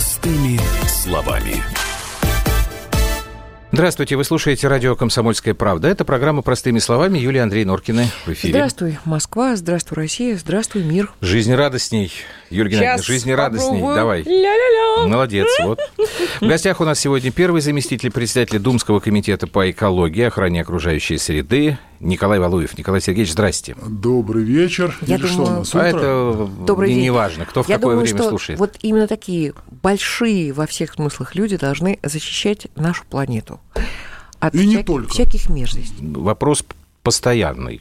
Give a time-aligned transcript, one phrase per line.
[0.00, 0.58] Простыми
[0.88, 1.62] словами.
[3.70, 5.88] Здравствуйте, вы слушаете радио «Комсомольская правда».
[5.88, 8.54] Это программа «Простыми словами» Юлия Андрей Норкина в эфире.
[8.54, 11.12] Здравствуй, Москва, здравствуй, Россия, здравствуй, мир.
[11.20, 12.10] Жизнерадостней,
[12.50, 13.94] Юлия Геннадьевна, жизнерадостней, попробую.
[13.96, 14.22] давай.
[14.24, 15.06] Ля-ля-ля.
[15.06, 15.78] Молодец, вот.
[16.40, 21.78] В гостях у нас сегодня первый заместитель председателя Думского комитета по экологии, охране окружающей среды
[22.00, 22.76] Николай Валуев.
[22.76, 23.76] Николай Сергеевич, здрасте.
[23.86, 24.96] Добрый вечер.
[25.02, 25.86] Я Или что думаю- у нас, А утро?
[25.88, 28.58] это Добрый не, не важно, кто в Я какое думаю, время что слушает.
[28.58, 33.60] вот именно такие большие во всех смыслах люди должны защищать нашу планету
[34.40, 35.10] от И не всяких, только.
[35.12, 36.04] всяких мерзостей.
[36.14, 36.64] Вопрос
[37.04, 37.80] постоянный.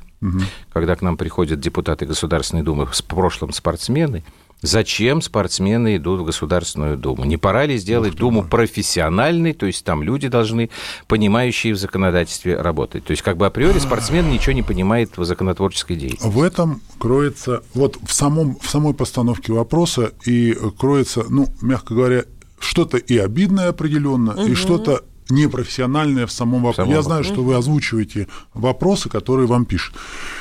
[0.74, 4.24] Когда к нам приходят депутаты Государственной Думы, в прошлом спортсмены,
[4.62, 7.26] зачем спортсмены идут в Государственную Думу?
[7.26, 10.70] Не пора ли сделать Думу профессиональной, то есть там люди должны,
[11.08, 13.06] понимающие в законодательстве, работать?
[13.06, 16.28] То есть как бы априори спортсмен ничего не понимает в законотворческой деятельности.
[16.28, 22.24] В этом кроется, вот в, самом, в самой постановке вопроса и кроется, ну, мягко говоря,
[22.60, 26.78] что-то и обидное определенно, и что-то непрофессиональное в самом вопросе.
[26.78, 29.96] самом Я знаю, что вы озвучиваете вопросы, которые вам пишут.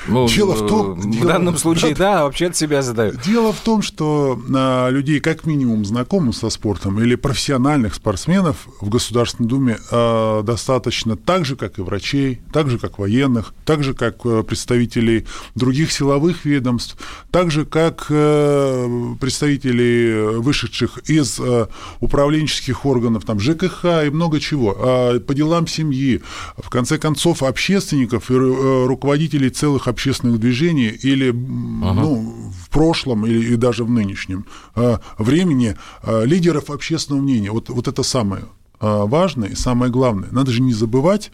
[0.06, 3.20] Ну, Дело в том- э, в дело- данном случае, да, вообще от себя задают.
[3.22, 8.88] Дело в том, что а, людей, как минимум, знакомых со спортом или профессиональных спортсменов в
[8.88, 13.94] Государственной Думе а, достаточно так же, как и врачей, так же, как военных, так же,
[13.94, 16.96] как э, представителей других силовых ведомств,
[17.30, 21.66] так же, как э, представителей, вышедших из э,
[22.00, 26.22] управленческих органов, там, ЖКХ и много чего, а, по делам семьи,
[26.56, 33.26] в конце концов, общественников и э, руководителей целых общественных движений или м, ну, в прошлом
[33.26, 37.50] или и даже в нынешнем э, времени э, лидеров общественного мнения.
[37.50, 38.44] Вот, вот это самое
[38.80, 40.28] важное и самое главное.
[40.30, 41.32] Надо же не забывать,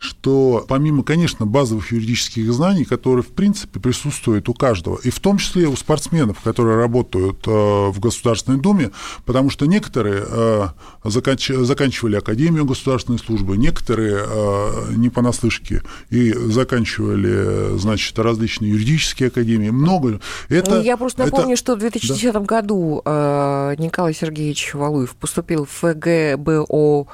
[0.00, 5.36] что помимо, конечно, базовых юридических знаний, которые, в принципе, присутствуют у каждого, и в том
[5.36, 8.92] числе у спортсменов, которые работают э, в Государственной Думе,
[9.26, 10.66] потому что некоторые э,
[11.04, 19.68] заканч- заканчивали Академию государственной службы, некоторые э, не понаслышке и заканчивали, значит, различные юридические академии,
[19.68, 20.18] много.
[20.48, 25.70] Это, Я просто это- напомню, что в 2010 году э, Николай Сергеевич Валуев поступил в
[25.70, 27.06] ФГБОУ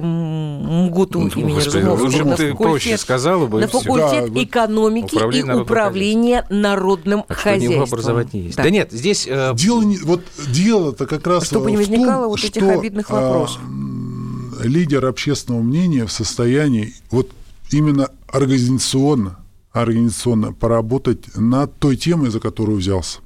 [0.00, 3.60] МГУТУ имени Разумовского лучше бы ты проще факультет, сказала бы.
[3.60, 7.82] на факультет Да, экономики Управление и народным управления народным А что, хозяйством.
[7.82, 8.56] образование есть?
[8.56, 9.26] Да, нет, здесь...
[9.28, 12.70] э, Дело не, вот дело-то как раз Чтобы не в возникало том, вот этих что,
[12.78, 13.60] обидных а, вопросов.
[13.62, 17.30] м, лидер общественного мнения в состоянии вот
[17.70, 19.38] именно организационно,
[19.72, 23.18] организационно поработать над той темой, за которую взялся.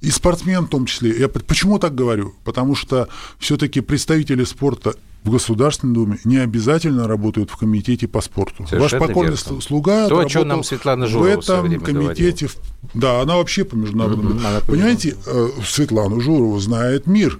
[0.00, 1.18] И спортсмен в том числе.
[1.18, 2.34] Я почему так говорю?
[2.44, 3.08] Потому что
[3.38, 4.94] все-таки представители спорта
[5.24, 8.54] в Государственной Думе не обязательно работают в комитете по спорту.
[8.62, 9.60] Ваш Совершенно покорный верно.
[9.60, 12.46] слуга То, о отработал нам Светлана Журова в этом комитете.
[12.46, 12.56] в-
[12.94, 14.30] Да, она вообще по международному.
[14.36, 17.38] Мгм, она по Понимаете, э, Светлану Журову знает мир.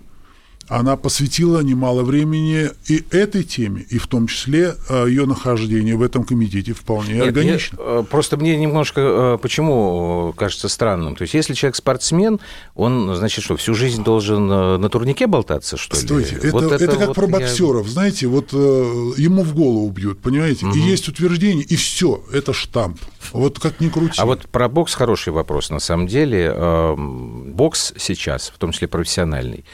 [0.71, 6.03] Она посвятила немало времени и этой теме, и в том числе э, ее нахождение в
[6.03, 7.77] этом комитете вполне Нет, органично.
[7.77, 11.17] мне, э, просто мне немножко э, почему кажется странным.
[11.17, 12.39] То есть, если человек спортсмен,
[12.77, 16.03] он, значит, что, всю жизнь должен на турнике болтаться, что ли?
[16.05, 20.21] Стойте, это, Вот это как вот про я- боксеров, знаете, вот ему в голову бьют,
[20.23, 23.01] понимаете, и есть утверждение, и все, это штамп.
[23.33, 24.15] Вот как ни крути.
[24.19, 26.53] А вот про бокс хороший вопрос, на самом деле.
[26.55, 29.65] Эм, Бокс сейчас, в том числе профессиональный,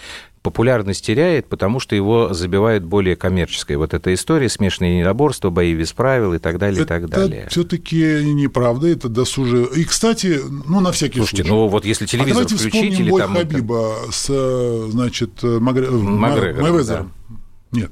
[0.46, 3.74] популярность теряет, потому что его забивают более коммерческой.
[3.76, 7.48] Вот эта история, смешанные недоборства, бои без правил и так далее, и так далее.
[7.50, 9.66] все-таки неправда, это досуже.
[9.74, 11.50] И, кстати, ну, на всякий Слушайте, случай.
[11.50, 13.34] ну вот если а телевизор давайте включить вспомним или бой там...
[13.34, 15.90] Хабиба с, э, значит, э, Магре...
[15.90, 17.12] Макгрегором, Майвезером.
[17.72, 17.90] Нет.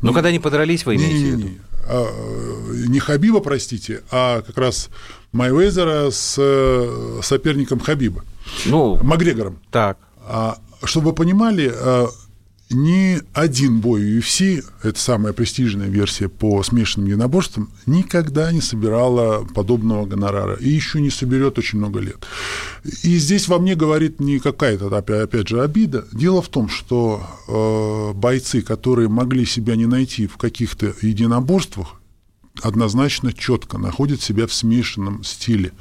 [0.00, 1.48] Ну, когда они подрались, вы имеете в виду?
[1.88, 4.88] А, э, не Хабиба, простите, а как раз
[5.30, 8.24] Майвезера с э, соперником Хабиба,
[8.66, 9.60] Ну, Макгрегором.
[9.70, 9.98] так.
[10.26, 12.08] А, чтобы вы понимали, а,
[12.74, 20.06] ни один бой UFC, это самая престижная версия по смешанным единоборствам, никогда не собирала подобного
[20.06, 22.26] гонорара и еще не соберет очень много лет.
[23.02, 26.06] И здесь во мне говорит не какая-то, опять же, обида.
[26.12, 32.00] Дело в том, что э, бойцы, которые могли себя не найти в каких-то единоборствах,
[32.60, 35.72] однозначно четко находят себя в смешанном стиле.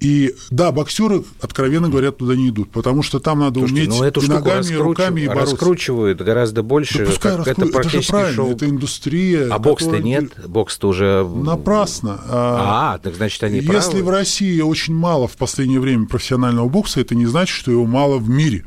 [0.00, 4.04] И да, боксеры, откровенно говоря, туда не идут, потому что там надо Слушайте, уметь ну,
[4.04, 5.52] эту и ногами, и руками, и бороться.
[5.56, 6.98] раскручивают гораздо больше.
[7.00, 8.50] Да пускай как- раскру- это это же практически правильно, шоу.
[8.52, 9.48] это индустрия.
[9.52, 10.48] А бокс-то которая- нет?
[10.48, 11.26] Бокс-то уже...
[11.28, 12.20] Напрасно.
[12.28, 14.02] А, А, так значит, они Если правы.
[14.04, 18.18] в России очень мало в последнее время профессионального бокса, это не значит, что его мало
[18.18, 18.66] в мире.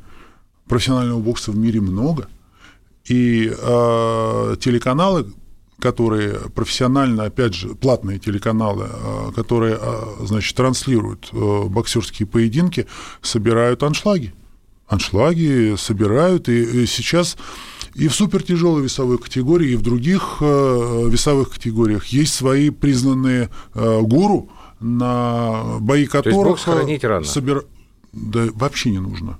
[0.67, 2.27] Профессионального бокса в мире много.
[3.05, 5.27] И э, телеканалы,
[5.81, 12.87] которые профессионально, опять же, платные телеканалы, э, которые, э, значит, транслируют э, боксерские поединки,
[13.21, 14.33] собирают аншлаги.
[14.87, 17.37] аншлаги собирают, и сейчас
[17.95, 24.49] и в супертяжелой весовой категории, и в других весовых категориях есть свои признанные гуру,
[24.79, 26.23] на бои которых...
[26.23, 27.25] То есть бокс хранить рано?
[27.25, 27.65] Собир...
[28.11, 29.39] Да вообще не нужно.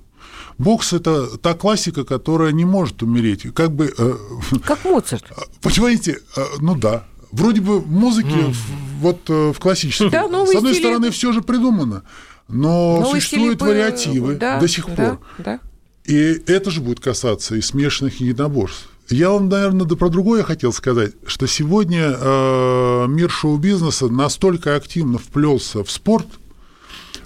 [0.58, 3.52] Бокс– это та классика, которая не может умереть.
[3.54, 3.92] Как бы...
[3.96, 4.16] Э,
[4.64, 5.24] как Моцарт.
[5.60, 7.04] Понимаете, э, ну да.
[7.30, 8.54] Вроде бы музыки mm.
[9.00, 10.10] вот э, в классической.
[10.10, 10.80] Да, С одной стили...
[10.80, 12.02] стороны, все же придумано,
[12.48, 13.68] но новые существуют стили...
[13.70, 15.20] вариативы да, до сих да, пор.
[15.38, 15.60] Да.
[16.04, 18.88] И это же будет касаться и смешанных единоборств.
[19.08, 25.84] Я вам, наверное, про другое хотел сказать, что сегодня э, мир шоу-бизнеса настолько активно вплелся
[25.84, 26.26] в спорт,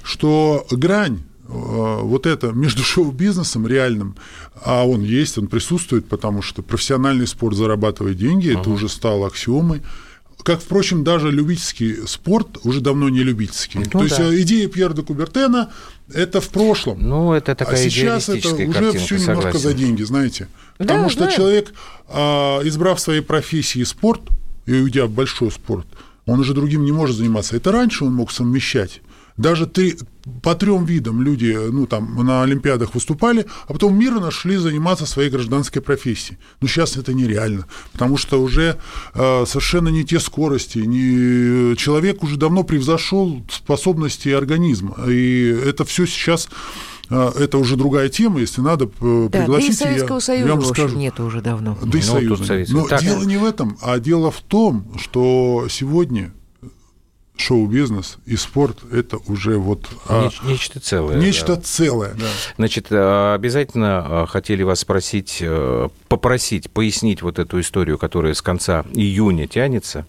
[0.03, 4.17] что грань вот это между шоу-бизнесом реальным,
[4.65, 8.61] а он есть, он присутствует, потому что профессиональный спорт зарабатывает деньги, uh-huh.
[8.61, 9.83] это уже стало аксиомой.
[10.43, 13.81] Как, впрочем, даже любительский спорт уже давно не любительский.
[13.81, 14.05] Ну, То да.
[14.05, 15.73] есть э, идея Пьера де Кубертена–
[16.15, 17.01] это в прошлом.
[17.01, 20.47] Ну, это такая А сейчас это уже все немножко за деньги, знаете.
[20.79, 21.31] Потому да, что да.
[21.33, 21.75] человек,
[22.09, 24.21] а, избрав своей профессии спорт
[24.67, 25.87] и уйдя в большой спорт,
[26.27, 27.57] он уже другим не может заниматься.
[27.57, 29.01] Это раньше он мог совмещать.
[29.37, 29.97] Даже три,
[30.43, 35.31] по трем видам люди ну, там, на Олимпиадах выступали, а потом мирно шли заниматься своей
[35.31, 36.39] гражданской профессией.
[36.61, 38.79] Но сейчас это нереально, потому что уже
[39.15, 41.77] э, совершенно не те скорости, не...
[41.77, 44.97] человек уже давно превзошел способности организма.
[45.07, 46.49] И это все сейчас
[47.11, 48.91] э, это уже другая тема, если надо да,
[49.29, 49.79] пригласить.
[49.79, 50.97] Да и Советского я, Союза я вам скажу.
[50.97, 51.79] нет уже давно.
[51.83, 52.65] Да и ну, Союза.
[52.71, 56.33] Но так, дело не в этом, а дело в том, что сегодня
[57.37, 59.89] шоу-бизнес и спорт– это уже вот…
[60.09, 61.17] А, нечто целое.
[61.17, 61.63] Нечто да.
[61.63, 62.27] целое, да.
[62.57, 68.43] Значит, э, обязательно э, хотели вас спросить, э, попросить пояснить вот эту историю, которая с
[68.43, 70.07] конца июня тянется,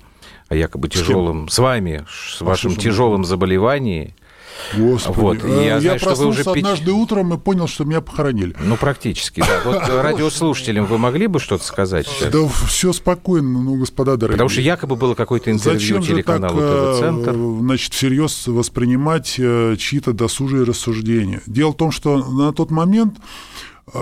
[0.49, 4.13] о якобы тяжелом, с, с вами, с вашим тяжелым заболеванием–
[4.75, 5.19] Господи.
[5.19, 5.43] Вот.
[5.45, 8.55] И я, я знаю, что вы уже однажды утром и понял, что меня похоронили.
[8.59, 9.61] Ну, практически, да.
[9.65, 12.31] Вот радиослушателям вы могли бы что-то сказать сейчас?
[12.31, 14.37] Да все спокойно, ну, господа дорогие.
[14.37, 17.31] Потому что якобы было какое-то интервью Зачем телеканалу ТВ-центр.
[17.31, 21.41] Э, значит, всерьез воспринимать э, чьи-то досужие рассуждения.
[21.45, 23.15] Дело в том, что на тот момент
[23.93, 23.99] э,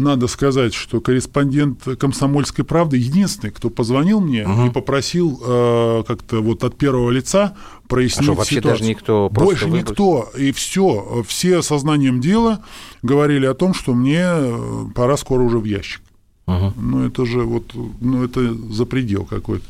[0.00, 4.66] надо сказать, что корреспондент «Комсомольской правды» единственный, кто позвонил мне угу.
[4.66, 7.54] и попросил э, как-то вот от первого лица
[7.90, 8.78] прояснить а что, вообще ситуацию.
[8.78, 9.80] даже никто Больше выбрал...
[9.80, 10.30] никто.
[10.38, 12.64] И все, все сознанием дела
[13.02, 16.00] говорили о том, что мне э, пора скоро уже в ящик.
[16.46, 16.72] Угу.
[16.76, 17.64] Ну, это же вот,
[18.00, 19.64] ну, это за предел какой-то.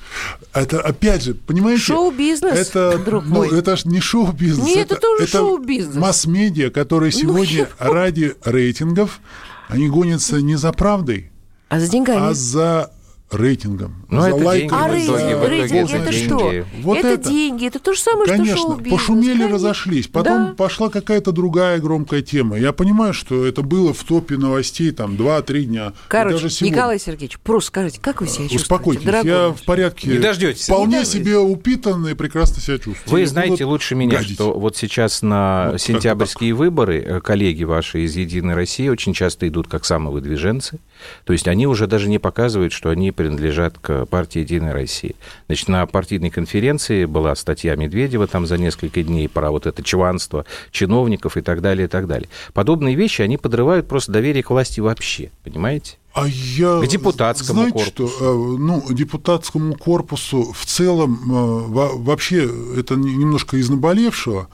[0.55, 1.83] Это, опять же, понимаете...
[1.83, 3.59] Шоу-бизнес, это, друг ну, мой.
[3.59, 4.67] это же не шоу-бизнес.
[4.67, 5.97] Нет, это, это тоже это шоу-бизнес.
[5.97, 9.21] масс-медиа, которые ну, сегодня ну, ради рейтингов
[9.69, 11.31] они гонятся не за правдой,
[11.69, 12.31] а за деньгами.
[12.31, 12.91] А за
[13.31, 14.07] рейтингом.
[14.09, 14.75] Ну, это деньги.
[14.75, 16.53] А рейтинг, рейтинг это что?
[16.83, 19.01] Вот это, это деньги, это то же самое, Конечно, что шоу-бизнес.
[19.01, 19.55] пошумели, конечно.
[19.55, 20.09] разошлись.
[20.09, 20.55] Потом да.
[20.55, 22.59] пошла какая-то другая громкая тема.
[22.59, 25.93] Я понимаю, что это было в топе новостей там 2-3 дня.
[26.09, 28.63] Короче, даже Николай Сергеевич, просто скажите, как вы себя чувствуете?
[28.63, 30.11] Успокойтесь, я в порядке.
[30.11, 30.65] Не дождетесь.
[30.65, 32.97] Вполне не себе упитанный и прекрасно себя чувствую.
[33.07, 34.35] Вы знаете лучше меня, гадить.
[34.35, 39.47] что вот сейчас на вот сентябрьские выборы э, коллеги ваши из «Единой России» очень часто
[39.49, 40.79] идут как самовыдвиженцы.
[41.25, 45.13] То есть они уже даже не показывают, что они принадлежат к партии «Единая Россия».
[45.47, 50.47] Значит, на партийной конференции была статья Медведева там за несколько дней про вот это чванство
[50.71, 52.31] чиновников и так далее, и так далее.
[52.55, 55.99] Подобные вещи, они подрывают просто доверие к власти вообще, понимаете?
[56.15, 58.09] А я, к депутатскому знаете, корпусу.
[58.09, 64.49] Что, э, ну, депутатскому корпусу в целом э, вообще это немножко из наболевшего.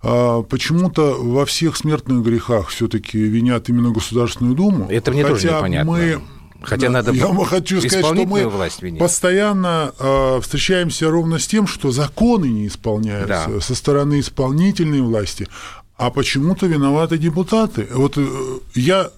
[0.00, 4.86] А почему-то во всех смертных грехах все-таки винят именно Государственную Думу.
[4.88, 5.90] Это мне тоже непонятно.
[5.92, 6.20] Мы
[6.62, 11.66] Хотя надо Я вам хочу сказать, что мы власть постоянно э, встречаемся ровно с тем,
[11.66, 13.60] что законы не исполняются да.
[13.60, 15.48] со стороны исполнительной власти,
[15.96, 17.88] а почему-то виноваты депутаты.
[17.92, 18.26] Вот э,
[18.74, 19.10] я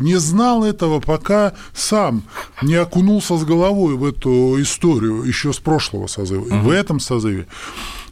[0.00, 2.22] не знал этого, пока сам
[2.62, 6.42] не окунулся с головой в эту историю еще с прошлого созыва.
[6.42, 6.56] Угу.
[6.68, 7.46] В этом созыве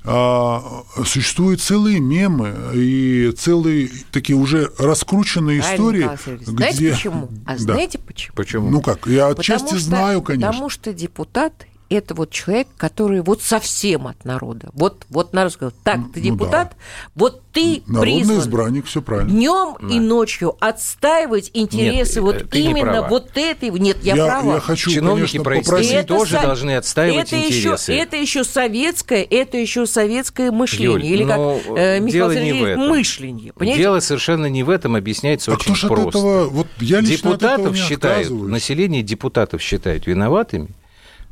[0.06, 6.08] существуют целые мемы и целые такие уже раскрученные истории.
[6.38, 6.44] Где...
[6.44, 7.28] Знаете почему?
[7.44, 7.58] А да.
[7.58, 8.36] знаете почему?
[8.36, 8.70] Почему?
[8.70, 10.48] Ну как, я отчасти что, знаю, конечно.
[10.48, 14.70] Потому что депутат это вот человек, который вот совсем от народа.
[14.72, 16.76] Вот, вот народ сказал, так, ты ну, депутат, да.
[17.14, 19.30] вот ты Народный призван избранник, все правильно.
[19.30, 19.94] Днем да.
[19.94, 23.70] и ночью отстаивать интересы Нет, вот именно вот этой.
[23.70, 24.54] Нет, я, я права.
[24.54, 26.06] Я хочу, Чиновники конечно, попросить.
[26.06, 26.42] тоже со...
[26.42, 27.92] должны отстаивать это интересы.
[27.92, 30.86] Еще, это еще советское, это еще советское мышление.
[30.86, 33.52] Юль, или как э, Михаил Сергеевич, мышление.
[33.52, 33.82] Понимаете?
[33.82, 36.08] Дело совершенно не в этом, объясняется а очень кто просто.
[36.08, 40.68] От этого, вот я депутатов считают, население депутатов считают виноватыми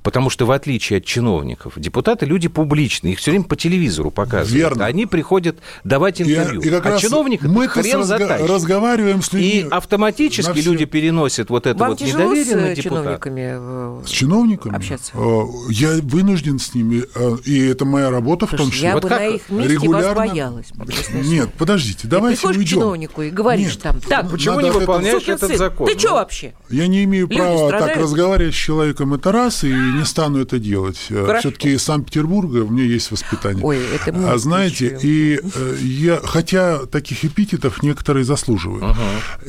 [0.04, 4.50] Потому что, в отличие от чиновников, депутаты люди публичные, их все время по телевизору показывают.
[4.52, 4.84] Верно.
[4.84, 6.60] Они приходят давать интервью.
[6.60, 8.50] И, и как а раз чиновников мы хрен разга- затащишь.
[8.50, 9.48] разговариваем с людьми.
[9.60, 12.82] И автоматически все- люди переносят вот это Вам вот недоверие на с депутата.
[12.82, 13.40] чиновниками?
[13.56, 14.76] э, С чиновниками?
[14.76, 15.12] Общаться.
[15.14, 18.88] Э, Я вынужден с ними, э, и это моя работа в том Слушай, числе.
[18.88, 20.66] я Вот бы как на их месте регулярно- вас боялась.
[21.14, 22.78] Нет, подождите, Ты давайте приходишь к уйдем.
[22.78, 25.86] чиновнику и говоришь Нет, там, так, Почему не выполняешь этот сын, закон?
[25.86, 26.52] ты что Ну, вообще?
[26.68, 30.98] Я не имею права так разговаривать с человеком, это раз, и не стану это делать.
[31.08, 31.40] Хорошо.
[31.40, 33.64] Все-таки из Санкт-Петербурга у меня есть воспитание.
[33.64, 38.96] Ой, это мы А знаете, и э, я, хотя таких эпитетов некоторые заслуживают,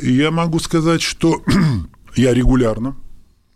[0.02, 1.42] я могу сказать, что
[2.16, 2.96] я регулярно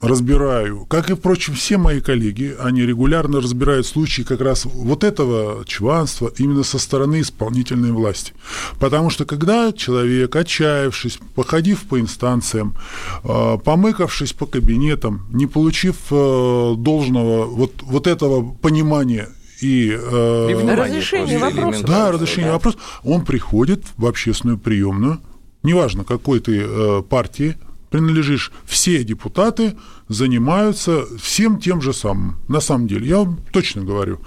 [0.01, 5.65] разбираю, как и, впрочем, все мои коллеги, они регулярно разбирают случаи как раз вот этого
[5.65, 8.33] чванства именно со стороны исполнительной власти.
[8.79, 12.75] Потому что когда человек, отчаявшись, походив по инстанциям,
[13.23, 19.27] э, помыкавшись по кабинетам, не получив э, должного вот, вот этого понимания
[19.61, 21.83] и, э, И Разрешение вопроса.
[21.85, 22.77] да, разрешение вопроса.
[23.03, 25.19] Он приходит в общественную приемную,
[25.63, 27.57] неважно, какой ты э, партии
[27.89, 29.75] принадлежишь, все депутаты
[30.07, 32.39] занимаются всем тем же самым.
[32.47, 34.19] На самом деле, я вам точно говорю.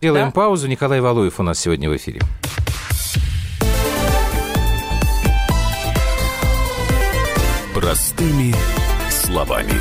[0.00, 0.32] Делаем Да.
[0.32, 0.66] паузу.
[0.68, 2.20] Николай Валуев у нас сегодня в эфире.
[7.74, 8.54] Простыми
[9.10, 9.72] словами.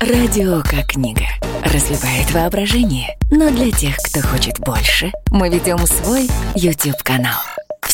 [0.00, 1.26] Радио как книга.
[1.64, 3.16] Разливает воображение.
[3.30, 7.38] Но для тех, кто хочет больше, мы ведем свой YouTube-канал.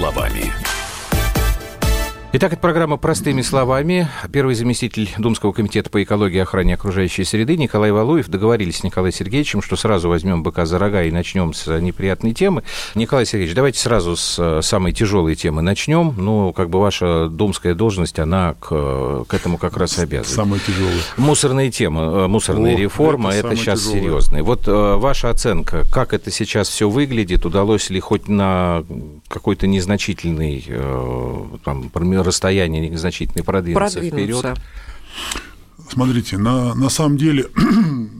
[0.00, 0.79] словами.
[2.32, 4.08] Итак, это программа «Простыми словами».
[4.32, 8.28] Первый заместитель Думского комитета по экологии и охране окружающей среды Николай Валуев.
[8.28, 12.62] Договорились с Николаем Сергеевичем, что сразу возьмем быка за рога и начнем с неприятной темы.
[12.94, 16.14] Николай Сергеевич, давайте сразу с э, самой тяжелой темы начнем.
[16.16, 20.36] Ну, как бы ваша думская должность, она к, к этому как раз и обязывает.
[20.36, 21.02] Самое тяжелое.
[21.16, 24.00] Мусорные темы, э, мусорная О, реформа, это это, сейчас тяжелое.
[24.00, 24.42] серьезно.
[24.44, 28.84] Вот э, ваша оценка, как это сейчас все выглядит, удалось ли хоть на
[29.26, 31.88] какой-то незначительный э, там,
[32.22, 34.54] расстояние незначительное продвинуться, Продвинуться.
[34.54, 34.60] вперед?
[35.88, 37.46] Смотрите, на, на самом деле,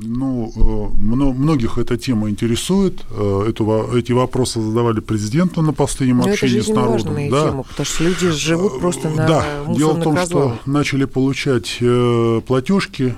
[0.02, 3.02] ну, э, мно- многих эта тема интересует.
[3.10, 7.14] Э, эту во- эти вопросы задавали президенту на последнем Но это общении с народом.
[7.30, 7.48] Да.
[7.50, 10.54] тема, потому что люди живут просто на Да, дело в том, развалах.
[10.62, 13.14] что начали получать э, платежки,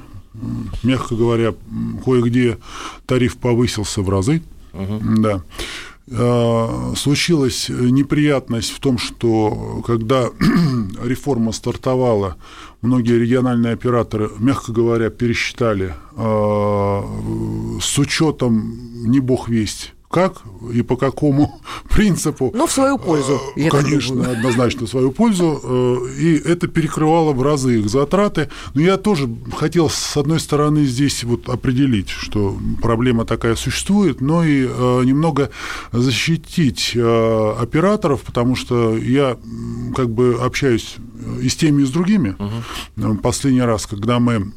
[0.82, 1.54] мягко говоря,
[2.04, 2.58] кое-где
[3.06, 4.42] тариф повысился в разы.
[4.74, 5.42] Да.
[6.09, 10.30] Э, Случилась неприятность в том, что когда
[11.02, 12.37] реформа стартовала,
[12.80, 17.02] многие региональные операторы, мягко говоря, пересчитали э,
[17.80, 20.42] с учетом не бог весть как
[20.75, 22.52] и по какому принципу.
[22.54, 24.33] Ну, в свою пользу, так Конечно, думаю.
[24.37, 25.59] однозначно в свою пользу.
[25.64, 28.49] э, И это перекрывало в разы их затраты.
[28.75, 34.45] Но я тоже хотел, с одной стороны, здесь вот определить, что проблема такая существует, но
[34.45, 35.49] и э, немного
[35.92, 39.38] защитить э, операторов, потому что я
[39.97, 40.97] как бы общаюсь
[41.40, 42.37] и с теми, и с другими.
[42.97, 44.52] Э, Последний раз, когда мы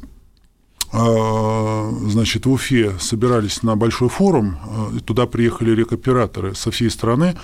[2.10, 7.36] значит, в Уфе собирались на большой форум, а, туда приехали рекоператоры со всей страны,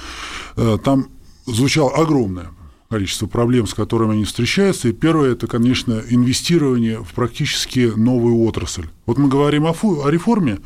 [0.57, 1.09] э, там
[1.47, 2.51] звучало огромное
[2.93, 4.89] количество проблем, с которыми они встречаются.
[4.89, 8.85] И первое– это, конечно, инвестирование в практически новую отрасль.
[9.07, 10.59] Вот мы говорим о, фу- о реформе,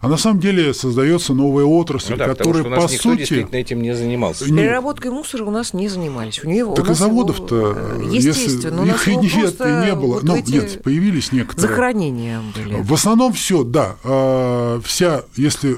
[0.00, 2.92] а на самом деле создается новая отрасль, Ну да, потому которая, что у нас по
[2.94, 3.18] никто сути...
[3.18, 4.50] действительно этим не занимался.
[4.50, 6.42] Не- Переработкой мусора у нас не занимались.
[6.42, 9.10] У нее, у Так и нас его, заводов-то, э, если естественно, у нас их и
[9.12, 10.14] его нет, просто и не было.
[10.14, 11.68] вот ну, эти нет, появились некоторые.
[11.68, 12.80] захоронения были.
[12.82, 13.96] В основном все, да.
[14.04, 15.76] А, Вся, если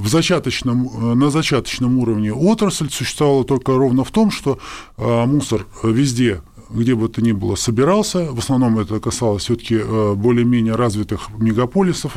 [0.00, 4.58] в зачаточном, э, на зачаточном уровне отрасль существовала только ровно в том, что
[4.96, 6.40] а, мусор везде
[6.72, 8.32] где бы то ни было, собирался.
[8.32, 9.76] В основном это касалось все-таки
[10.14, 12.12] более-менее развитых мегаполисов.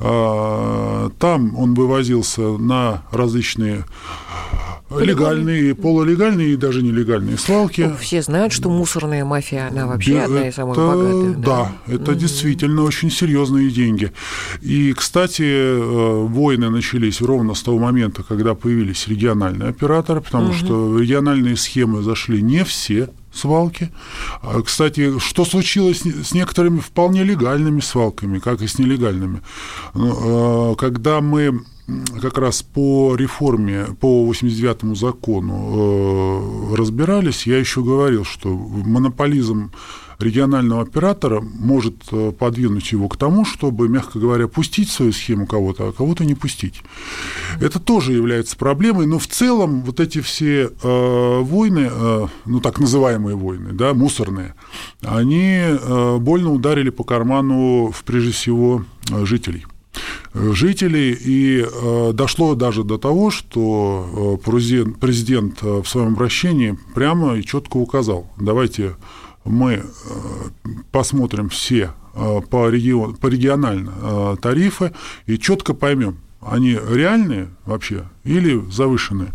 [0.00, 3.84] А, Там он вывозился на различные
[4.90, 7.82] легальные, полулегальные и даже нелегальные свалки.
[7.82, 11.40] Ну, Все знают, что мусорная мафия, она вообще Бе- одна из самых это- богатых.
[11.40, 14.12] Да, это действительно очень серьезные деньги.
[14.62, 20.88] И, кстати, э, войны начались ровно с того момента, когда появились региональные операторы, потому что
[20.90, 23.90] в региональные схемы зашли не все свалки.
[24.42, 29.40] А, Кстати, что случилось с некоторыми вполне легальными свалками, как и с нелегальными?
[29.94, 31.60] Ну, э, Когда мы
[32.20, 39.70] как раз по реформе, по 89-му закону э, разбирались, я еще говорил, что монополизм
[40.18, 45.88] регионального оператора может э, подвинуть его к тому, чтобы, мягко говоря, пустить свою схему кого-то,
[45.88, 46.82] а кого-то не пустить.
[47.60, 52.80] Это тоже является проблемой, но в целом вот эти все э, войны, э, ну так
[52.80, 54.54] называемые войны, да, мусорные,
[55.02, 59.66] они э, больно ударили по карману, прежде всего, э, жителей
[60.36, 67.36] жителей, и э, дошло даже до того, что э, президент, э, в своем обращении прямо
[67.36, 68.96] и четко указал, давайте
[69.44, 69.84] мы
[70.90, 71.92] посмотрим все
[72.50, 74.92] по, регион, по регионально тарифы
[75.26, 79.32] и четко поймем, они реальные вообще или завышенные.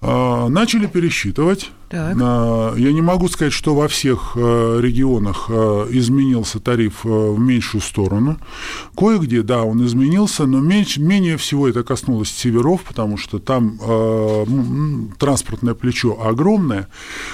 [0.00, 1.70] Начали пересчитывать.
[1.88, 2.16] Так.
[2.20, 7.38] А, Я не могу сказать, что во всех э, регионах э, изменился тариф э, в
[7.38, 8.38] меньшую сторону.
[8.94, 14.46] Кое-где, да, он изменился, но меньше, менее всего это коснулось северов, потому что там э,
[15.18, 16.88] транспортное плечо огромное.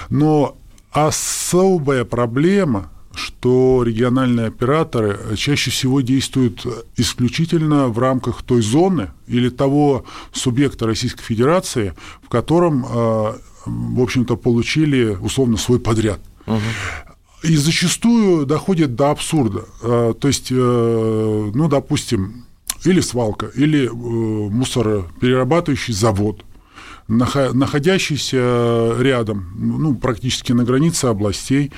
[0.08, 0.56] Но
[0.92, 6.66] особая проблема что региональные операторы чаще всего действуют
[6.96, 13.34] исключительно в рамках той зоны или того субъекта Российской Федерации, в котором, э,
[13.66, 16.20] в общем-то, получили условно свой подряд.
[17.42, 19.64] И зачастую доходит до абсурда.
[19.82, 22.44] Э, То есть, э, ну, допустим,
[22.84, 26.44] или свалка, или мусороперерабатывающий завод,
[27.08, 31.70] находящийся рядом, ну, практически на границе областей,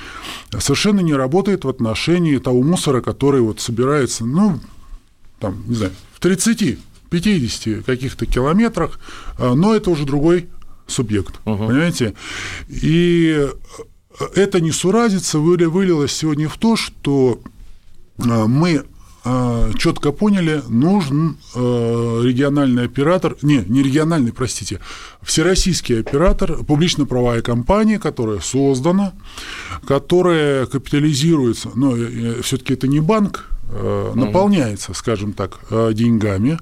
[0.57, 4.59] совершенно не работает в отношении того мусора, который вот собирается, ну,
[5.39, 6.79] там, не знаю, в 30,
[7.09, 8.99] 50 каких-то километрах,
[9.37, 10.47] а, но это уже другой
[10.87, 12.13] субъект, понимаете?
[12.69, 13.47] И
[14.35, 17.41] эта несуразица выли- вылилась сегодня в то, что
[18.19, 18.47] а,
[19.27, 24.79] мы четко поняли, нужен э, региональный оператор, не, не региональный, простите,
[25.21, 29.13] всероссийский оператор, публично-правовая компания, которая создана,
[29.85, 31.95] которая капитализируется, но
[32.41, 36.59] все-таки это не банк, э, наполняется, скажем так, э, деньгами.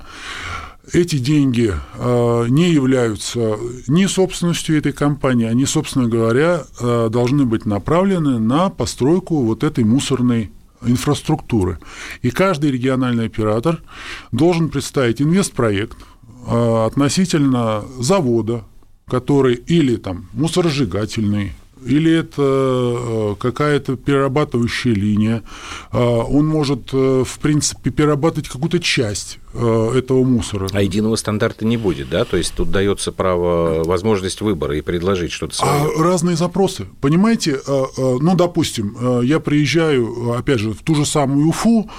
[0.94, 7.66] Эти деньги э, не являются ни собственностью этой компании, они, собственно говоря, э, должны быть
[7.66, 11.80] направлены на постройку вот этой мусорной инфраструктуры.
[12.22, 13.82] И каждый региональный оператор
[14.32, 15.98] должен представить инвестпроект
[16.48, 18.64] э, относительно завода,
[19.08, 21.54] который или там мусоросжигательный,
[21.86, 25.44] или это э, какая-то перерабатывающая линия.
[25.92, 30.68] Э, Он может, э, в принципе, перерабатывать какую-то часть э, этого мусора.
[30.74, 32.26] А единого стандарта не будет, да?
[32.26, 35.74] То есть тут дается право, возможность выбора и предложить что-то свое.
[35.74, 36.88] А разные запросы.
[37.02, 37.60] Понимаете,
[37.98, 41.90] ну, допустим, я приезжаю, опять же, в ту же самую Уфу,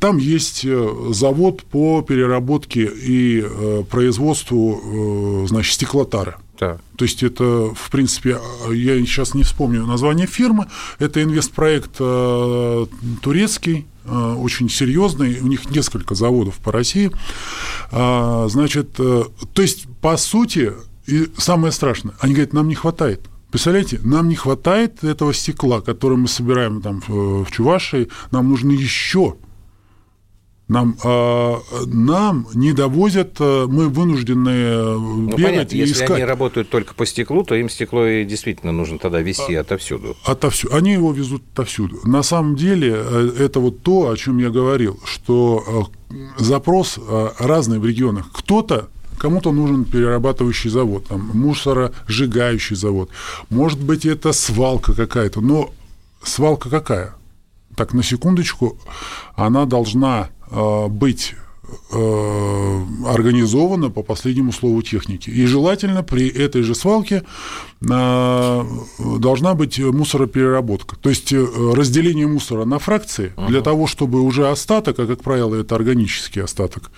[0.00, 0.64] там есть
[1.10, 3.44] завод по переработке и
[3.90, 6.36] производству, значит, стеклотары.
[6.58, 6.78] Да.
[6.96, 8.38] То есть это, в принципе,
[8.70, 10.66] я сейчас не вспомню название фирмы,
[10.98, 12.86] это инвестпроект э,
[13.22, 17.10] турецкий, э, очень серьезный, у них несколько заводов по России.
[17.92, 20.72] А, Значит, э, то есть, по сути,
[21.06, 23.20] и самое страшное, они говорят, нам не хватает.
[23.50, 29.36] Представляете, нам не хватает этого стекла, которое мы собираем там в Чувашии, нам нужно еще
[30.68, 36.10] нам, а, нам не довозят, а, мы вынуждены Ну, бегать понятно, и если искать.
[36.10, 40.16] они работают только по стеклу, то им стекло и действительно нужно тогда везти отовсюду.
[40.24, 40.74] Отовсюду.
[40.74, 42.00] Они его везут отовсюду.
[42.04, 47.28] На самом деле э, это вот то, о чем я говорил, что э, запрос э,
[47.38, 48.30] разный в регионах.
[48.32, 53.08] Кто-то Кому-то нужен перерабатывающий завод, там, мусоросжигающий завод.
[53.48, 55.70] Может быть, это свалка какая-то, но
[56.22, 57.14] свалка какая?
[57.76, 58.78] Так, на секундочку,
[59.34, 61.34] она должна э, быть
[61.90, 65.30] э, организована по последнему слову техники.
[65.30, 67.22] И желательно при этой же свалке
[67.80, 68.64] э,
[69.18, 70.96] должна быть мусоропереработка.
[70.96, 75.54] То есть э, разделение мусора на фракции для того, чтобы уже остаток, а как правило
[75.54, 76.90] это органический остаток,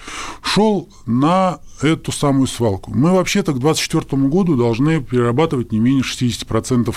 [0.43, 2.93] шел на эту самую свалку.
[2.95, 6.95] Мы вообще-то к 2024 году должны перерабатывать не менее 60%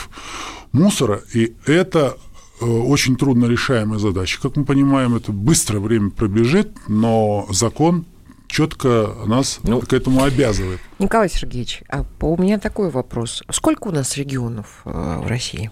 [0.71, 2.30] мусора, и это э,
[2.65, 4.39] очень трудно решаемая задача.
[4.41, 8.05] Как мы понимаем, это быстро время пробежит, но закон
[8.47, 9.81] четко нас Ну.
[9.81, 10.79] к этому обязывает.
[10.99, 13.43] Николай Сергеевич, а у меня такой вопрос.
[13.49, 15.71] Сколько у нас регионов э, в России?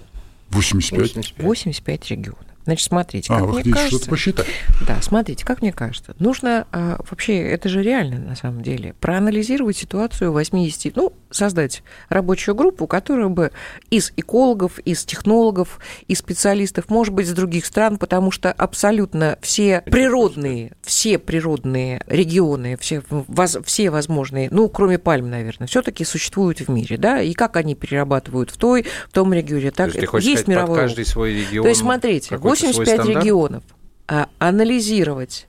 [0.50, 1.00] 85.
[1.16, 1.46] 85.
[1.46, 2.46] 85 регионов.
[2.70, 4.10] Значит, смотрите, А, как вы мне хотите кажется...
[4.12, 4.46] посчитать?
[4.88, 9.76] Да, смотрите, как мне кажется, нужно а, вообще, это же реально на самом деле, проанализировать
[9.76, 13.52] ситуацию 80, ну, создать рабочую группу, которая бы
[13.90, 19.82] из экологов, из технологов, из специалистов, может быть, из других стран, потому что абсолютно все
[19.88, 26.70] природные, все природные регионы, все, воз, все возможные, ну, кроме пальм, наверное, все-таки существуют в
[26.70, 30.06] мире, да, и как они перерабатывают в той, в том регионе, так То есть, ты
[30.06, 33.24] хочешь есть сказать, под мировой каждый свой регион то есть, смотрите, 85 стандарт?
[33.24, 33.64] регионов.
[34.08, 35.48] А, анализировать,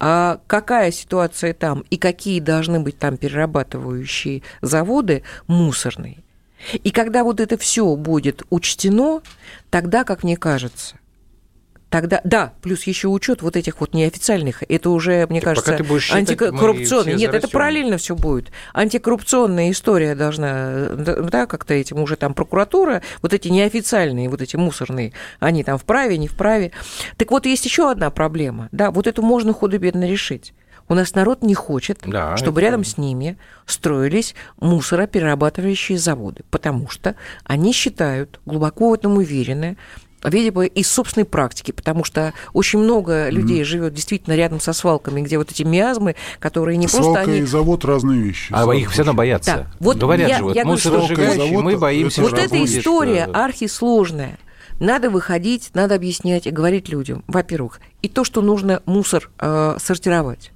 [0.00, 6.18] а какая ситуация там и какие должны быть там перерабатывающие заводы мусорные.
[6.72, 9.20] И когда вот это все будет учтено,
[9.70, 10.96] тогда, как мне кажется,
[11.92, 15.84] Тогда, да, плюс еще учет вот этих вот неофициальных, это уже, мне Так кажется, пока
[15.84, 16.14] ты будешь все
[17.18, 18.50] Нет, это параллельно все будет.
[18.72, 25.12] Антикоррупционная история должна, да, как-то этим уже там прокуратура, вот эти неофициальные, вот эти мусорные,
[25.38, 26.72] они там вправе, не вправе.
[27.18, 30.54] Так вот, есть еще одна проблема, да, вот эту можно худо-бедно решить.
[30.88, 36.88] У нас народ не хочет, Да, чтобы это рядом с ними строились мусороперерабатывающие заводы, потому
[36.88, 39.76] что они считают, глубоко в этом уверены,
[40.24, 45.38] видимо, из собственной практики, потому что очень много людей живет действительно рядом со свалками, где
[45.38, 47.38] вот эти миазмы, которые не просто Свалка они...
[47.40, 48.52] и завод разные вещи.
[48.52, 49.52] А их все равно боятся.
[49.52, 49.70] Да.
[49.80, 54.38] Вот Говорят я- же, вот я вот мы боимся, Вот эта история что- архисложная.
[54.80, 60.50] Надо выходить, надо объяснять и говорить людям, во-первых, и то, что нужно мусор э, сортировать.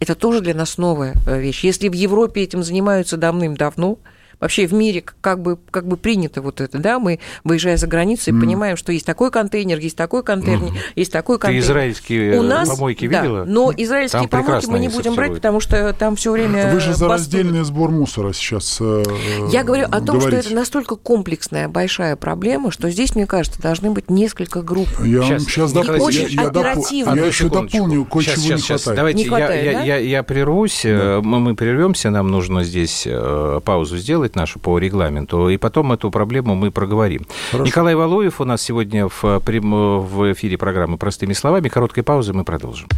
[0.00, 1.62] Это тоже для нас новая э, вещь.
[1.62, 3.98] Если в Европе этим занимаются давным-давно,
[4.40, 8.30] вообще в мире как бы, как бы принято вот это, да, мы, выезжая за границу,
[8.30, 11.64] и понимаем, что есть такой контейнер, есть такой контейнер, есть такой Ты контейнер.
[11.64, 13.44] израильские У нас, помойки да, видела?
[13.44, 16.94] но израильские Там помойки мы не будем брать, потому что там все время Вы же
[16.94, 17.10] за бастуют.
[17.46, 19.02] раздельный сбор мусора сейчас э,
[19.50, 20.40] Я говорю о том, говорите.
[20.42, 24.88] что это настолько комплексная большая проблема, что здесь, мне кажется, должны быть несколько групп.
[25.04, 26.12] Я сейчас Николай дополню.
[26.12, 27.08] Сергеевич, я, я, оперативно.
[27.08, 28.82] я Одну еще дополню, кое-чего не щас.
[28.82, 28.96] хватает.
[28.96, 29.82] Давайте Не хватает, я, да?
[29.82, 34.58] я, я, я прервусь, э, мы, мы прервемся, нам нужно здесь э, паузу сделать нашу
[34.58, 37.26] по регламенту, и потом эту проблему мы проговорим.
[37.52, 41.68] Николай Валуев у нас сегодня в, э, прям- в эфире программы «Простыми словами».
[41.68, 42.88] Короткой паузы мы продолжим.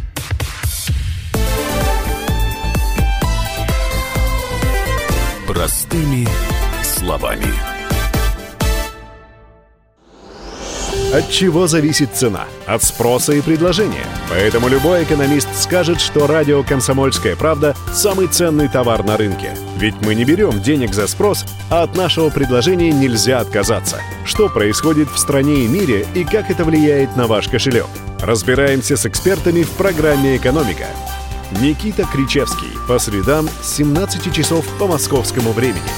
[5.47, 6.27] Простыми
[6.83, 7.78] словами.
[11.11, 12.45] От чего зависит цена?
[12.67, 14.05] От спроса и предложения.
[14.29, 19.57] Поэтому любой экономист скажет, что радио «Комсомольская правда»– самый ценный товар на рынке.
[19.77, 23.97] Ведь мы не берем денег за спрос, а от нашего предложения нельзя отказаться.
[24.23, 27.87] Что происходит в стране и мире и как это влияет на ваш кошелек?
[28.19, 30.85] Разбираемся с экспертами в программе «Экономика».
[31.59, 32.69] Никита Кричевский.
[32.87, 35.89] По средам с 17 часов по московскому времени.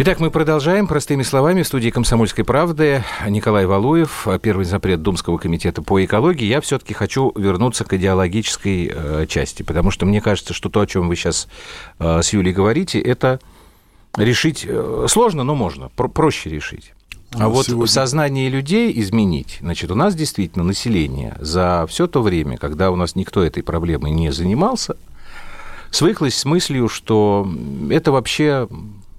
[0.00, 0.86] Итак, мы продолжаем.
[0.86, 6.44] Простыми словами, в студии «Комсомольской правды» Николай Валуев, первый запрет Думского комитета по экологии.
[6.44, 10.86] Я все-таки хочу вернуться к идеологической э, части, потому что мне кажется, что то, о
[10.86, 11.48] чем вы сейчас
[11.98, 13.40] э, с Юлей говорите, это
[14.16, 16.92] решить э, сложно, но можно, про- проще решить.
[17.34, 22.06] А нас вот сегодня- в сознании людей изменить, значит, у нас действительно население за все
[22.06, 24.96] то время, когда у нас никто этой проблемой не занимался,
[25.90, 27.50] свыклось с мыслью, что
[27.90, 28.68] это вообще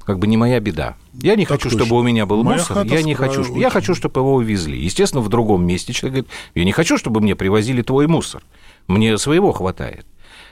[0.10, 0.96] как бы не моя беда.
[1.22, 1.86] Я не Так хочу, точно.
[1.86, 3.70] чтобы у меня был Моя мусор, я не хочу, что- я очень.
[3.70, 4.76] хочу, чтобы его увезли.
[4.76, 8.42] Естественно, в другом месте человек говорит, я не хочу, чтобы мне привозили твой мусор,
[8.88, 10.08] мне своего хватает.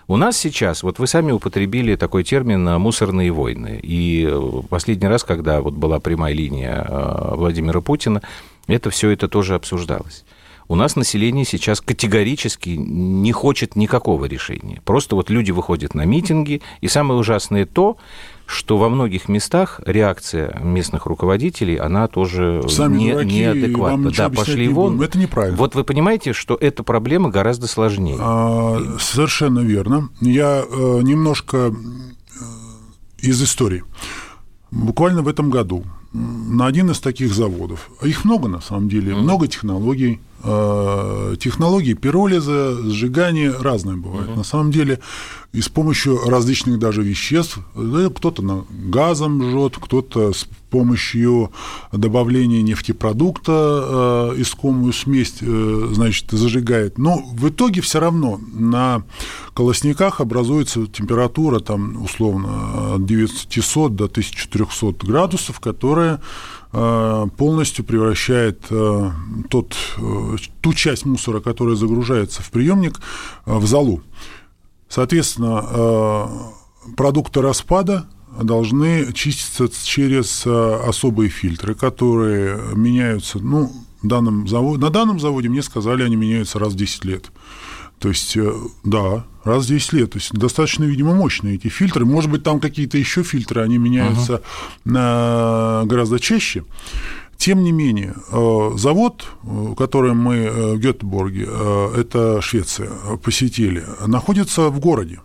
[0.08, 3.80] У нас сейчас, вот вы сами употребили такой термин э, «мусорные войны».
[3.82, 8.22] И э, последний раз, когда вот была прямая линия э, Владимира Путина,
[8.67, 10.24] это все это тоже обсуждалось.
[10.69, 14.82] У нас население сейчас категорически не хочет никакого решения.
[14.84, 17.97] Просто вот люди выходят на митинги, и самое ужасное то,
[18.45, 24.12] что во многих местах реакция местных руководителей, она тоже Сами не, дураки, неадекватна.
[24.12, 24.93] Да, пошли не вон.
[24.97, 25.03] будем.
[25.03, 25.58] Это неправильно.
[25.58, 28.17] Вот вы понимаете, что эта проблема гораздо сложнее.
[28.19, 30.10] А, Совершенно верно.
[30.21, 31.73] Я э, немножко э,
[33.19, 33.84] из истории.
[34.71, 39.15] Буквально в этом году на один из таких заводов, а их много на самом деле,
[39.15, 44.36] много технологий, э, технологии пиролиза, сжигания разные бывают.
[44.36, 45.00] На самом деле
[45.54, 47.60] и с помощью различных даже веществ,
[48.15, 51.52] кто-то газом жжет, кто-то с помощью
[51.91, 56.98] добавления нефтепродукта э, искомую смесь, э, значит, зажигает.
[56.98, 59.04] Но в итоге все равно на
[59.56, 66.19] колосниках образуется температура там условно от 900 до 1300 градусов, которая которая
[67.38, 68.62] полностью превращает
[69.49, 69.75] тот,
[70.62, 72.99] ту часть мусора, которая загружается в приемник,
[73.45, 74.01] в залу.
[74.89, 76.29] Соответственно,
[76.95, 78.05] продукты распада
[78.41, 83.71] должны чиститься через особые фильтры, которые меняются, ну,
[84.03, 87.31] данном заводе, на данном заводе мне сказали, они меняются раз в 10 лет.
[87.99, 90.12] То есть, э, да, раз в 10 лет.
[90.12, 92.05] То есть достаточно, видимо, мощные эти фильтры.
[92.05, 94.41] Может быть, там какие-то еще фильтры, они меняются
[94.86, 95.86] uh-huh.
[95.86, 96.63] гораздо чаще.
[97.38, 99.27] Тем не менее, э, завод,
[99.77, 101.47] который мы в Гетеборге,
[101.95, 102.89] это Швеция,
[103.23, 105.21] посетили, находится в городе.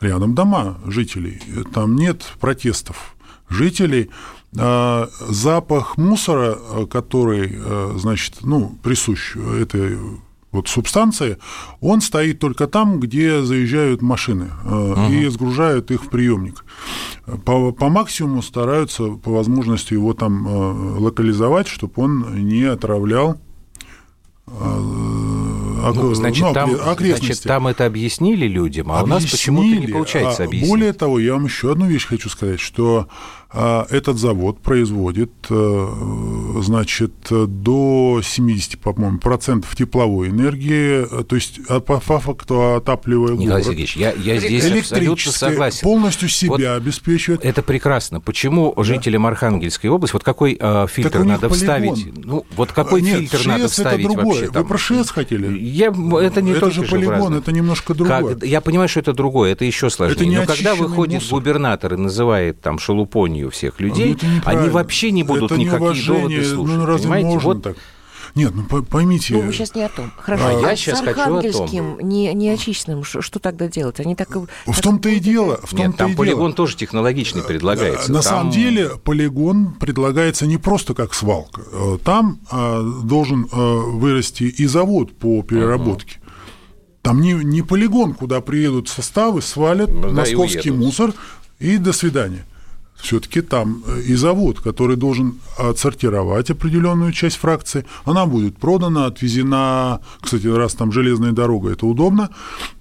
[0.00, 1.40] Рядом дома жителей.
[1.72, 3.16] Там нет протестов
[3.48, 4.10] жителей.
[4.52, 6.58] Запах мусора,
[6.90, 7.58] который,
[7.96, 9.98] значит, ну, присущ этой
[10.54, 11.38] вот субстанции,
[11.80, 15.12] он стоит только там, где заезжают машины угу.
[15.12, 16.64] и сгружают их в приемник.
[17.44, 20.46] По, по максимуму стараются по возможности его там
[20.98, 23.38] локализовать, чтобы он не отравлял
[25.92, 29.86] ну, значит, ну, там, значит, там это объяснили людям, а объяснили, у нас почему-то не
[29.88, 30.70] получается а объяснить.
[30.70, 33.08] Более того, я вам еще одну вещь хочу сказать, что
[33.56, 35.88] а этот завод производит, э,
[36.60, 43.64] значит, до 70, по-моему, процентов тепловой энергии, то есть а по факту отапливая Николай город.
[43.64, 45.82] Сергеевич, я, я здесь абсолютно согласен.
[45.82, 47.44] полностью себя вот обеспечивает.
[47.44, 48.20] Это прекрасно.
[48.20, 48.82] Почему да.
[48.82, 51.56] жителям Архангельской области, вот какой э, фильтр надо полигон.
[51.56, 52.24] вставить?
[52.24, 54.26] Ну, вот какой Нет, фильтр ШС надо вставить это другое.
[54.26, 54.50] вообще?
[54.50, 54.62] Там?
[54.64, 55.56] Вы про ШС хотели?
[55.74, 58.36] Я, это не это же полигон, это немножко другое.
[58.36, 60.14] Как, я понимаю, что это другое, это еще сложнее.
[60.14, 61.38] Это не Но когда выходит мусор.
[61.40, 66.44] губернатор и называет там шелупонью всех людей, ну, они вообще не будут это никакие доводы
[66.44, 66.76] слушать.
[66.76, 67.26] Ну, разве понимаете?
[67.26, 67.62] можно вот...
[67.64, 67.76] так?
[68.34, 69.34] Нет, ну поймите.
[69.34, 70.10] Ну, вы сейчас не о том.
[70.16, 70.46] Хорошо.
[70.46, 74.00] А, а я сейчас с Архангельским, не, не очищенным, что, что тогда делать?
[74.00, 74.28] Они так...
[74.66, 75.60] В том-то и дело.
[75.62, 76.52] В том Нет, там и полигон дело.
[76.52, 78.10] тоже технологичный предлагается.
[78.10, 78.22] На там...
[78.22, 81.62] самом деле полигон предлагается не просто как свалка.
[82.02, 86.18] Там а, должен а, вырасти и завод по переработке.
[87.02, 91.12] Там не, не полигон, куда приедут составы, свалят ну, московский и мусор
[91.60, 92.46] и до свидания
[92.96, 97.84] все-таки там э, и завод, который должен отсортировать определенную часть фракции.
[98.04, 102.30] Она будет продана, отвезена, кстати, раз там железная дорога, это удобно,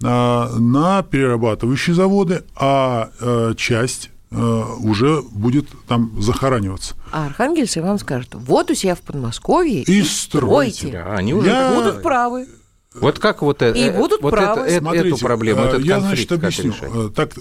[0.04, 6.96] а, на перерабатывающие заводы, а э, часть э, уже будет там захораниваться.
[7.12, 10.88] А архангельцы вам скажут, вот у себя в Подмосковье и, и стройте.
[10.88, 10.92] стройте.
[10.92, 11.74] Да, они уже Я...
[11.76, 12.48] будут правы.
[12.96, 14.68] Вот как вот, и будут вот правы.
[14.68, 17.10] Это, Смотрите, эту проблему, этот я, конфликт значит, объясню.
[17.10, 17.32] Так,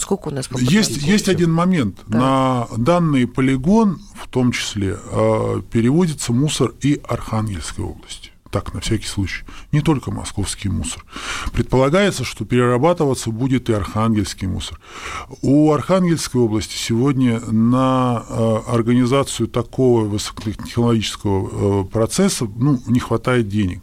[0.00, 2.00] Сколько у нас есть, есть один момент.
[2.06, 2.18] Да.
[2.18, 8.30] На данный полигон, в том числе, э, переводится мусор и Архангельской области.
[8.50, 9.44] Так, на всякий случай.
[9.70, 11.04] Не только московский мусор.
[11.52, 14.80] Предполагается, что перерабатываться будет и архангельский мусор.
[15.40, 23.82] У Архангельской области сегодня на э, организацию такого высокотехнологического э, процесса ну, не хватает денег.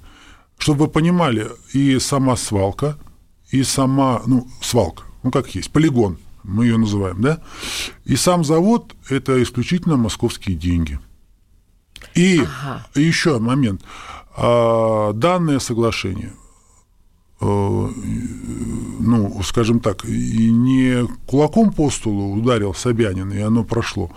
[0.58, 2.98] Чтобы вы понимали, и сама свалка,
[3.52, 7.42] и сама, ну, свалка, ну как есть, полигон, мы ее называем, да,
[8.06, 11.00] и сам завод– это исключительно московские деньги.
[12.16, 12.88] И ага.
[12.96, 13.82] еще момент.
[14.38, 16.32] А, данное соглашение,
[17.42, 24.10] э, ну, скажем так, не кулаком по столу ударил Собянин, и оно прошло,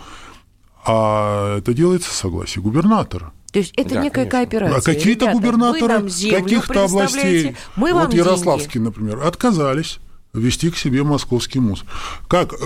[0.85, 3.33] а это делается согласие губернатора.
[3.51, 4.59] То есть это да, некая конечно.
[4.59, 4.93] кооперация.
[4.93, 8.85] А какие-то губернаторы каких-то областей, мы вот Ярославский, деньги.
[8.85, 9.99] например, отказались
[10.33, 11.87] вести к себе московский мусор.
[12.27, 12.53] Как?
[12.53, 12.57] Э,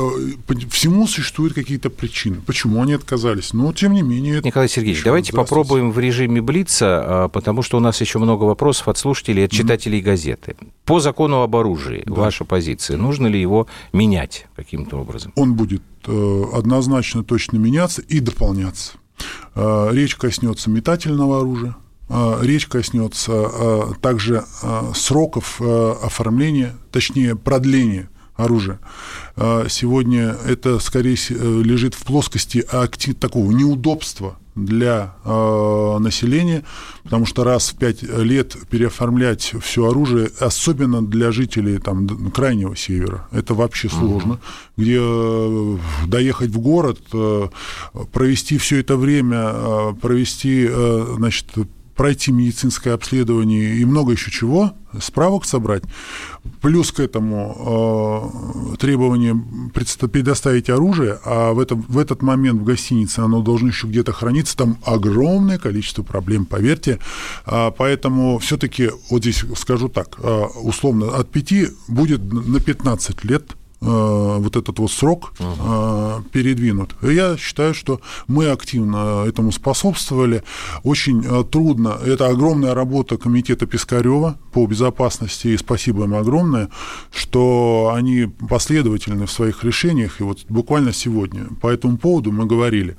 [0.70, 2.38] всему существуют какие-то причины.
[2.46, 3.54] Почему они отказались?
[3.54, 4.42] Но, тем не менее...
[4.44, 6.86] Николай Сергеевич, давайте попробуем в режиме Блица,
[7.26, 10.04] а, потому что у нас еще много вопросов от слушателей, от читателей mm-hmm.
[10.04, 10.56] газеты.
[10.86, 12.14] По закону об оружии, да.
[12.14, 15.32] ваша позиция, нужно ли его менять каким-то образом?
[15.36, 18.94] Он будет э, однозначно точно меняться и дополняться.
[19.56, 21.76] Э, речь коснется метательного оружия,
[22.10, 28.80] речь коснется а, также а, сроков оформления, точнее продления оружия.
[29.70, 32.66] Сегодня это скорее лежит в плоскости
[33.18, 36.66] такого неудобства для населения,
[37.04, 43.26] потому что раз в пять лет переоформлять все оружие, особенно для жителей там, крайнего севера,
[43.32, 44.38] это вообще сложно, uh-huh.
[44.78, 47.48] где э, доехать в город, э,
[48.12, 51.48] провести все это время, провести значит,
[51.96, 55.84] пройти медицинское обследование и много еще чего, справок собрать.
[56.62, 59.36] Плюс к этому э, требование
[59.74, 64.58] предоставить оружие, а в, этом, в этот момент в гостинице оно должно еще где-то храниться,
[64.58, 67.00] там огромное количество проблем, поверьте.
[67.46, 73.56] А, поэтому все-таки, вот здесь скажу так, э, условно, от 5 будет на 15 лет
[73.86, 76.96] вот этот вот срок uh передвинут.
[77.02, 80.44] Я считаю, что мы активно этому способствовали.
[80.84, 81.98] Очень трудно.
[82.06, 86.70] Это огромная работа комитета Пискарева по безопасности, и спасибо им огромное,
[87.14, 90.20] что они последовательны в своих решениях.
[90.22, 92.98] И вот буквально сегодня по этому поводу мы говорили.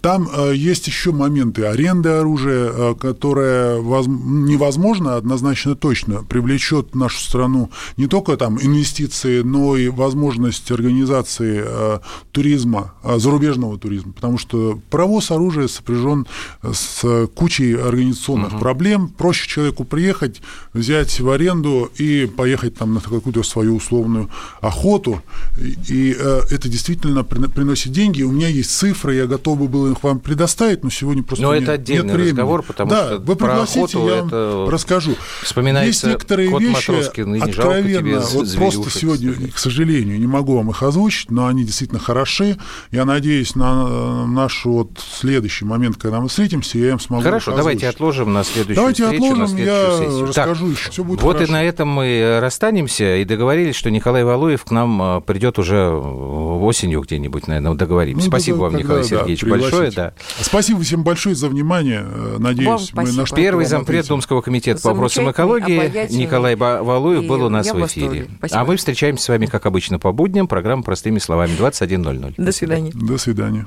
[0.00, 4.06] Там э, есть еще моменты аренды оружия, э, которое воз...
[4.06, 11.98] невозможно однозначно точно привлечет нашу страну не только там инвестиции, но и возможность организации э,
[12.32, 16.26] туризма, э, зарубежного туризма, потому что провоз оружия сопряжен
[16.62, 18.60] с кучей организационных угу.
[18.60, 19.08] проблем.
[19.08, 24.30] Проще человеку приехать, взять в аренду и поехать там на какую-то свою условную
[24.60, 25.22] охоту,
[25.58, 28.22] и, и э, это действительно приносит деньги.
[28.22, 31.54] У меня есть цифры, я готов бы был их вам предоставить, но сегодня просто но
[31.54, 32.30] нет, это отдельный нет времени.
[32.30, 35.14] разговор, потому да, что вы пригласите, я вам это расскажу.
[35.42, 40.70] Вспоминается Есть некоторые кот вещи, Матроскин, откровенно, вот просто сегодня, к сожалению, не могу вам
[40.70, 42.58] их озвучить, но они действительно хороши.
[42.90, 47.88] Я надеюсь на наш вот следующий момент, когда мы встретимся, я им смогу Хорошо, давайте
[47.88, 50.26] отложим на следующую давайте встречу, отложим, на следующую я сессию.
[50.26, 51.50] расскажу так, еще, все будет Вот хорошо.
[51.50, 55.88] и на этом мы расстанемся и договорились, что Николай Валуев к нам а, придет уже
[55.88, 58.24] осенью где-нибудь, наверное, договоримся.
[58.26, 59.70] Ну, Спасибо да, вам, Николай да, Сергеевич, пригласите.
[59.70, 59.77] большое.
[59.94, 60.12] Да.
[60.40, 62.02] Спасибо всем большое за внимание.
[62.38, 66.12] Надеюсь, Вам мы на что Первый зампред Думского комитета по вопросам экологии.
[66.14, 68.28] Николай Валуев был у нас в эфире.
[68.50, 70.48] А мы встречаемся с вами, как обычно, по будням.
[70.48, 72.34] Программа «Простыми словами» 21.00.
[72.36, 72.92] До свидания.
[72.94, 73.66] До свидания.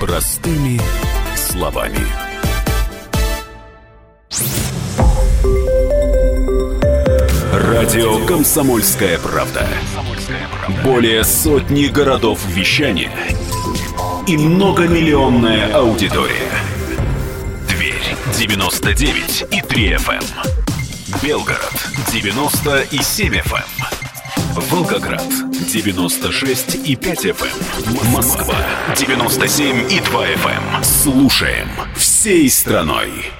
[0.00, 0.80] Простыми
[1.34, 2.06] словами.
[7.52, 9.66] Радио «Комсомольская правда».
[10.82, 13.10] Более сотни городов вещания
[14.26, 16.50] и многомиллионная аудитория.
[17.68, 20.24] Дверь 99 и 3 FM.
[21.22, 21.74] Белгород
[22.12, 23.66] 90 и 7 FM.
[24.70, 25.28] Волгоград
[25.72, 28.12] 96 и 5 FM.
[28.12, 28.56] Москва
[28.96, 30.84] 97 и 2 FM.
[30.84, 33.34] Слушаем всей страной.